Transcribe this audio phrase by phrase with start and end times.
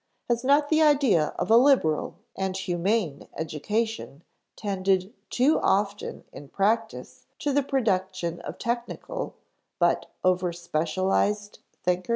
[0.29, 4.23] Has not the idea of a "liberal" and "humane" education
[4.55, 9.35] tended too often in practice to the production of technical,
[9.79, 12.09] because overspecialized, thinkers?